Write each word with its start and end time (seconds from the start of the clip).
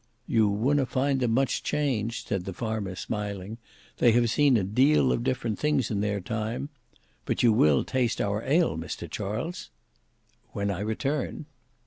"You 0.25 0.47
wunna 0.49 0.87
find 0.87 1.19
them 1.19 1.29
much 1.29 1.61
changed," 1.61 2.27
said 2.29 2.45
the 2.45 2.53
farmer, 2.55 2.95
smiling. 2.95 3.59
"They 3.97 4.13
have 4.13 4.31
seen 4.31 4.57
a 4.57 4.63
deal 4.63 5.11
of 5.11 5.23
different 5.23 5.59
things 5.59 5.91
in 5.91 6.01
their 6.01 6.19
time! 6.19 6.69
But 7.23 7.43
you 7.43 7.53
will 7.53 7.83
taste 7.83 8.19
our 8.19 8.41
ale, 8.43 8.79
Mr 8.79 9.07
Charles?" 9.07 9.69
"When 10.53 10.71
I 10.71 10.79
return." 10.79 11.45